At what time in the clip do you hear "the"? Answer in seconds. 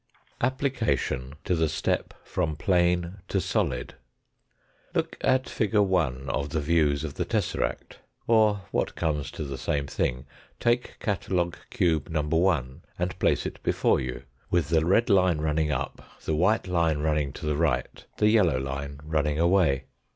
1.55-1.69, 6.49-6.59, 7.13-7.23, 9.43-9.59, 14.69-14.83, 16.25-16.33, 17.45-17.55, 18.17-18.29